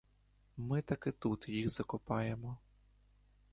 [0.57, 2.57] Ми таки тут їх закопаємо.